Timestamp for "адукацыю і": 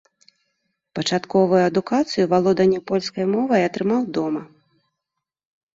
1.65-2.27